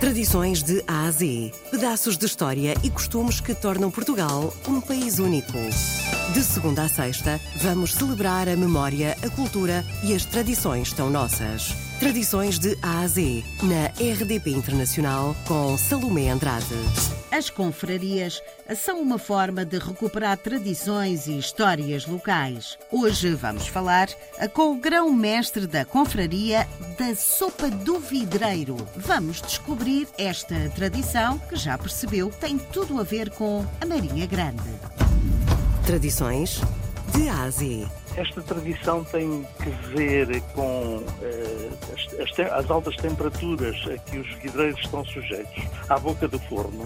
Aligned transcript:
Tradições 0.00 0.62
de 0.62 0.80
A 0.86 1.06
a 1.06 1.10
Z. 1.10 1.50
Pedaços 1.72 2.16
de 2.16 2.24
história 2.24 2.72
e 2.84 2.90
costumes 2.90 3.40
que 3.40 3.52
tornam 3.52 3.90
Portugal 3.90 4.54
um 4.68 4.80
país 4.80 5.18
único. 5.18 5.58
De 6.32 6.44
segunda 6.44 6.84
a 6.84 6.88
sexta, 6.88 7.40
vamos 7.56 7.94
celebrar 7.94 8.48
a 8.48 8.56
memória, 8.56 9.16
a 9.24 9.30
cultura 9.30 9.84
e 10.04 10.14
as 10.14 10.24
tradições 10.24 10.92
tão 10.92 11.10
nossas. 11.10 11.74
Tradições 11.98 12.58
de 12.58 12.78
A 12.80 13.00
a 13.00 13.08
Z, 13.08 13.42
na 13.62 13.86
RDP 13.86 14.50
Internacional, 14.50 15.34
com 15.46 15.76
Salomé 15.76 16.28
Andrade. 16.28 16.76
As 17.32 17.50
confrarias 17.50 18.40
são 18.76 19.00
uma 19.00 19.18
forma 19.18 19.64
de 19.64 19.78
recuperar 19.78 20.36
tradições 20.36 21.26
e 21.26 21.36
histórias 21.36 22.06
locais. 22.06 22.78
Hoje 22.92 23.34
vamos 23.34 23.66
falar 23.66 24.08
com 24.52 24.72
o 24.72 24.80
grão-mestre 24.80 25.66
da 25.66 25.84
confraria 25.84 26.68
da 26.96 27.16
Sopa 27.16 27.68
do 27.68 27.98
Vidreiro. 27.98 28.76
Vamos 28.96 29.42
descobrir 29.42 30.06
esta 30.16 30.54
tradição 30.74 31.38
que 31.38 31.56
já 31.56 31.76
percebeu 31.76 32.30
tem 32.30 32.58
tudo 32.58 33.00
a 33.00 33.02
ver 33.02 33.30
com 33.30 33.66
a 33.80 33.86
Marinha 33.86 34.26
Grande. 34.26 35.07
Tradições 35.88 36.60
de 37.14 37.30
A 37.30 37.44
a 37.44 37.50
Z. 37.50 37.86
Esta 38.14 38.42
tradição 38.42 39.02
tem 39.04 39.42
que 39.56 39.70
ver 39.96 40.42
com 40.54 41.02
eh, 41.22 41.70
as, 41.94 42.38
as, 42.38 42.50
as 42.52 42.70
altas 42.70 42.94
temperaturas 42.96 43.74
a 43.90 43.96
que 43.96 44.18
os 44.18 44.28
vidreiros 44.34 44.78
estão 44.80 45.02
sujeitos. 45.06 45.64
À 45.88 45.98
boca 45.98 46.28
do 46.28 46.38
forno, 46.40 46.84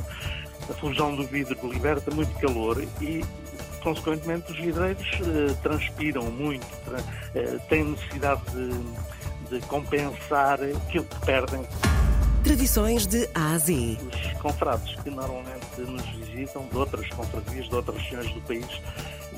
a 0.71 0.73
fusão 0.75 1.17
do 1.17 1.27
vidro 1.27 1.59
liberta 1.69 2.13
muito 2.15 2.33
calor 2.39 2.81
e, 3.01 3.25
consequentemente, 3.83 4.53
os 4.53 4.59
vidreiros 4.61 5.09
eh, 5.21 5.53
transpiram 5.65 6.31
muito, 6.31 6.65
tra- 6.85 7.03
eh, 7.35 7.59
têm 7.69 7.83
necessidade 7.83 8.41
de, 8.53 9.59
de 9.59 9.67
compensar 9.67 10.61
aquilo 10.63 11.07
que 11.07 11.27
perdem. 11.27 11.67
Tradições 12.45 13.07
de 13.07 13.29
A 13.35 13.53
a 13.53 13.59
Z. 13.59 13.99
Os 14.03 14.41
confrades 14.41 14.97
que 15.03 15.11
normalmente 15.11 15.81
nos 15.81 16.05
visitam, 16.27 16.67
de 16.67 16.77
outras 16.77 17.09
confradias, 17.11 17.69
de 17.69 17.75
outras 17.75 17.97
regiões 18.03 18.33
do 18.33 18.41
país, 18.41 18.67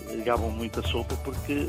eh, 0.08 0.22
gabam 0.24 0.50
muito 0.50 0.80
a 0.80 0.82
sopa 0.82 1.14
porque 1.22 1.68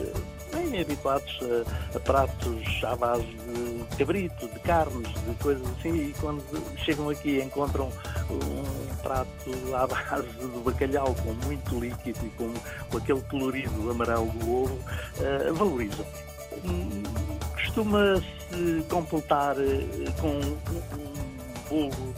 vêm 0.54 0.82
habituados 0.82 1.38
a, 1.42 1.98
a 1.98 2.00
pratos 2.00 2.84
à 2.86 2.96
base 2.96 3.26
de 3.26 3.98
cabrito, 3.98 4.48
de 4.48 4.60
carnes, 4.62 5.10
de 5.10 5.36
coisas 5.44 5.68
assim, 5.78 6.10
e 6.10 6.16
quando 6.22 6.42
chegam 6.86 7.10
aqui 7.10 7.42
encontram 7.42 7.92
um 8.30 8.96
prato 9.04 9.76
à 9.76 9.86
base 9.88 10.28
de 10.28 10.60
bacalhau 10.64 11.14
com 11.16 11.34
muito 11.46 11.80
líquido 11.80 12.26
e 12.26 12.30
com, 12.30 12.54
com 12.90 12.98
aquele 12.98 13.22
colorido 13.24 13.92
amarelo 13.92 14.28
do 14.28 14.64
ovo, 14.64 14.80
eh, 15.20 15.52
valorizam. 15.52 16.06
Costuma-se 17.76 18.84
completar 18.90 19.58
eh, 19.60 19.86
com 20.22 20.40
um, 20.40 21.38
bolo 21.70 22.16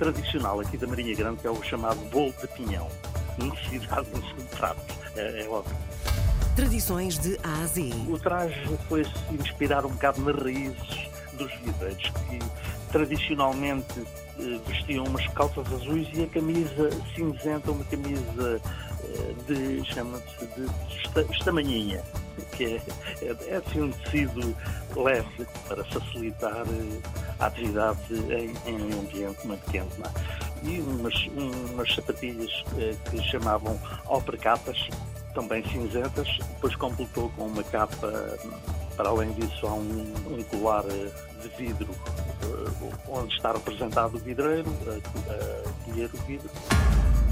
tradicional 0.00 0.58
aqui 0.58 0.76
da 0.76 0.84
Marinha 0.88 1.14
Grande, 1.14 1.40
que 1.40 1.46
é 1.46 1.50
o 1.50 1.62
chamado 1.62 1.96
bolo 2.10 2.34
de 2.40 2.48
pinhão. 2.48 2.88
Necessidade 3.38 4.10
de 4.10 4.18
um 4.18 4.22
segundo 4.26 4.48
prato, 4.56 4.80
é, 5.14 5.44
é 5.44 5.48
óbvio. 5.48 5.76
Tradições 6.56 7.16
de 7.20 7.38
A 7.44 7.62
a 7.62 7.66
Z. 7.66 7.88
O 8.08 8.18
traje 8.18 8.60
foi-se 8.88 9.12
inspirar 9.30 9.86
um 9.86 9.90
bocado 9.90 10.20
nas 10.22 10.42
raízes 10.42 11.08
dos 11.34 11.52
vidreiros, 11.60 12.10
que 12.28 12.38
tradicionalmente 12.90 14.00
eh, 14.40 14.58
vestiam 14.66 15.04
umas 15.04 15.24
calças 15.28 15.72
azuis 15.72 16.08
e 16.14 16.24
a 16.24 16.26
camisa 16.26 16.90
cinzenta, 17.14 17.70
uma 17.70 17.84
camisa 17.84 18.60
eh, 19.04 19.34
de, 19.46 19.84
chama-se 19.84 20.46
de 20.56 20.66
esta- 20.96 21.32
estamanhinha, 21.32 22.02
que 22.56 22.64
é, 22.64 22.82
é, 23.22 23.36
é 23.48 23.56
assim 23.56 23.82
um 23.82 23.90
tecido 23.90 24.56
leve 24.96 25.46
para 25.68 25.84
facilitar 25.84 26.62
eh, 26.66 27.00
a 27.38 27.46
atividade 27.46 27.98
em, 28.12 28.52
em 28.70 28.82
um 28.82 29.00
ambiente 29.00 29.46
muito 29.46 29.70
quente. 29.70 29.94
é? 30.02 30.66
E 30.66 30.80
umas, 30.80 31.14
umas 31.72 31.94
sapatilhas 31.94 32.64
eh, 32.78 32.94
que 33.10 33.22
chamavam 33.24 33.78
alpercatas, 34.06 34.88
também 35.34 35.64
cinzentas, 35.68 36.28
depois 36.54 36.76
completou 36.76 37.28
com 37.30 37.46
uma 37.46 37.64
capa, 37.64 38.38
para 38.96 39.08
além 39.08 39.32
disso 39.32 39.66
há 39.66 39.74
um, 39.74 40.14
um 40.28 40.42
colar 40.44 40.84
eh, 40.86 41.10
de 41.42 41.48
vidro 41.56 41.90
onde 43.08 43.34
está 43.34 43.52
representado 43.52 44.16
o 44.16 44.20
vidreiro, 44.20 44.70
a, 44.86 45.32
a 45.32 45.84
colher 45.84 46.10
o 46.12 46.18
vidro. 46.26 46.50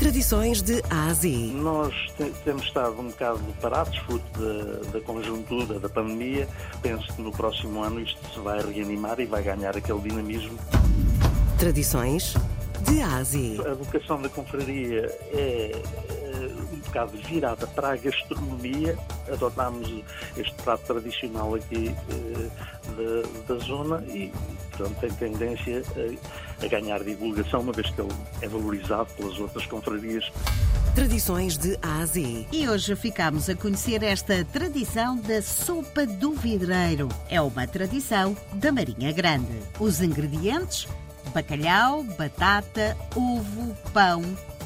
Tradições 0.02 0.60
de 0.62 0.82
A 0.90 1.06
a 1.10 1.14
Z. 1.14 1.28
Nós 1.54 1.94
te- 2.16 2.32
temos 2.44 2.64
estado 2.64 3.00
um 3.00 3.06
bocado 3.06 3.38
parados, 3.60 3.96
fruto 3.98 4.24
da, 4.40 4.90
da 4.90 5.00
conjuntura, 5.00 5.78
da 5.78 5.88
pandemia. 5.88 6.48
Penso 6.82 7.06
que 7.14 7.22
no 7.22 7.30
próximo 7.30 7.80
ano 7.84 8.00
isto 8.00 8.18
se 8.34 8.40
vai 8.40 8.60
reanimar 8.60 9.20
e 9.20 9.26
vai 9.26 9.44
ganhar 9.44 9.76
aquele 9.76 10.00
dinamismo. 10.00 10.58
Tradições 11.56 12.34
de 12.80 13.00
A 13.00 13.18
a 13.18 13.22
Z. 13.22 13.60
A 13.64 13.74
vocação 13.74 14.20
da 14.20 14.28
confraria 14.28 15.06
é 15.32 15.70
eh, 16.10 16.41
bocado 16.92 17.16
virada 17.26 17.66
para 17.68 17.92
a 17.92 17.96
gastronomia. 17.96 18.96
Adotámos 19.32 19.88
este 20.36 20.54
prato 20.62 20.84
tradicional 20.84 21.54
aqui 21.54 21.94
eh, 22.10 22.50
da, 23.46 23.54
da 23.54 23.60
zona 23.60 24.04
e 24.08 24.30
portanto, 24.70 24.98
tem 25.00 25.10
tendência 25.30 25.82
a, 25.96 26.64
a 26.64 26.68
ganhar 26.68 27.02
divulgação, 27.02 27.60
uma 27.60 27.72
vez 27.72 27.88
que 27.90 28.00
ele 28.00 28.12
é 28.42 28.48
valorizado 28.48 29.08
pelas 29.14 29.38
outras 29.38 29.64
confrarias. 29.66 30.30
Tradições 30.94 31.56
de 31.56 31.78
A 31.80 32.00
a 32.00 32.06
Z. 32.06 32.46
E 32.52 32.68
hoje 32.68 32.94
ficamos 32.94 33.48
a 33.48 33.54
conhecer 33.54 34.02
esta 34.02 34.44
tradição 34.44 35.16
da 35.16 35.40
sopa 35.40 36.04
do 36.04 36.32
vidreiro. 36.32 37.08
É 37.30 37.40
uma 37.40 37.66
tradição 37.66 38.36
da 38.52 38.70
Marinha 38.70 39.10
Grande. 39.12 39.58
Os 39.80 40.02
ingredientes: 40.02 40.86
bacalhau, 41.32 42.04
batata, 42.04 42.96
ovo, 43.16 43.74
pão, 43.94 44.22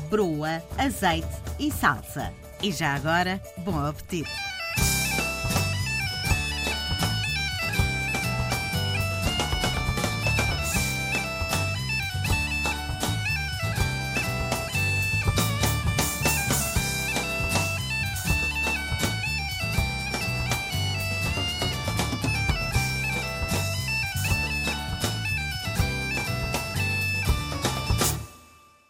broa, 0.09 0.63
azeite 0.79 1.29
e 1.59 1.71
salsa. 1.71 2.33
E 2.63 2.73
já 2.73 2.95
agora, 2.95 3.41
bom 3.59 3.79
apetite! 3.79 4.56